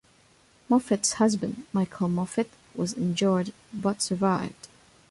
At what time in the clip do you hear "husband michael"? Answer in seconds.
1.13-2.09